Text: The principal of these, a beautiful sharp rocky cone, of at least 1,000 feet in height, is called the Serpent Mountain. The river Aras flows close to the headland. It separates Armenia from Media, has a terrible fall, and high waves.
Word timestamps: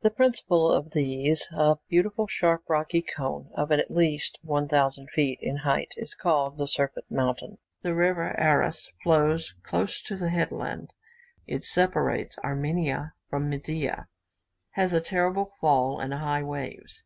The 0.00 0.10
principal 0.10 0.68
of 0.72 0.94
these, 0.94 1.46
a 1.52 1.76
beautiful 1.88 2.26
sharp 2.26 2.64
rocky 2.68 3.00
cone, 3.02 3.50
of 3.54 3.70
at 3.70 3.88
least 3.88 4.36
1,000 4.42 5.08
feet 5.10 5.38
in 5.40 5.58
height, 5.58 5.94
is 5.96 6.16
called 6.16 6.58
the 6.58 6.66
Serpent 6.66 7.08
Mountain. 7.08 7.58
The 7.82 7.94
river 7.94 8.34
Aras 8.36 8.90
flows 9.04 9.54
close 9.62 10.02
to 10.02 10.16
the 10.16 10.30
headland. 10.30 10.92
It 11.46 11.64
separates 11.64 12.36
Armenia 12.40 13.14
from 13.30 13.48
Media, 13.48 14.08
has 14.70 14.92
a 14.92 15.00
terrible 15.00 15.44
fall, 15.60 16.00
and 16.00 16.12
high 16.14 16.42
waves. 16.42 17.04